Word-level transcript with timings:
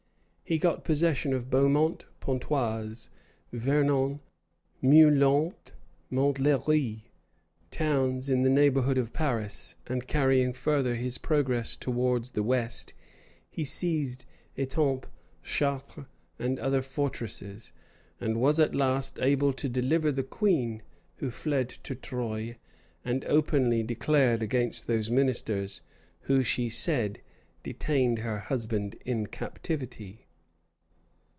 []He 0.51 0.57
got 0.57 0.83
possession 0.83 1.31
of 1.31 1.49
Beaumont, 1.49 2.03
Pontoise, 2.19 3.09
Vernon, 3.53 4.19
Meulant, 4.81 5.71
Montlheri, 6.11 7.03
towns 7.69 8.27
in 8.27 8.41
the 8.41 8.49
neighborhood 8.49 8.97
of 8.97 9.13
Paris; 9.13 9.75
and 9.87 10.07
carrying 10.09 10.51
further 10.51 10.95
his 10.95 11.17
progress 11.17 11.77
towards 11.77 12.31
the 12.31 12.43
west, 12.43 12.93
he 13.49 13.63
seized 13.63 14.25
Etampes, 14.57 15.07
Chartres, 15.41 16.05
and 16.37 16.59
other 16.59 16.81
fortresses; 16.81 17.71
and 18.19 18.35
was 18.35 18.59
at 18.59 18.75
last 18.75 19.21
able 19.21 19.53
to 19.53 19.69
deliver 19.69 20.11
the 20.11 20.21
queen, 20.21 20.81
who 21.19 21.31
fled 21.31 21.69
to 21.69 21.95
Troye, 21.95 22.57
and 23.05 23.23
openly 23.23 23.83
declared 23.83 24.43
against 24.43 24.85
those 24.85 25.09
ministers 25.09 25.81
who, 26.23 26.43
she 26.43 26.67
said, 26.67 27.21
detained 27.63 28.19
her 28.19 28.39
husband 28.39 28.97
in 29.05 29.27
captivity. 29.27 30.27